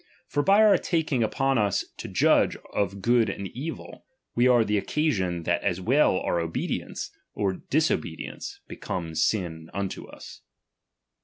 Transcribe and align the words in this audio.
For 0.27 0.41
by 0.41 0.63
our 0.63 0.79
taking 0.79 1.21
upon 1.21 1.59
us 1.59 1.85
to 1.97 2.07
judge 2.07 2.57
of 2.73 3.03
good 3.03 3.29
and 3.29 3.47
evil, 3.49 4.03
we 4.33 4.47
are 4.47 4.65
the 4.65 4.79
occasion 4.79 5.43
that 5.43 5.61
as 5.61 5.79
well 5.79 6.15
o\a 6.15 6.39
obedience, 6.41 7.11
as 7.39 7.53
disobedience, 7.69 8.61
becomes 8.67 9.23
sin 9.23 9.69
unto 9.75 10.07
us, 10.07 10.41
3. 10.41 10.45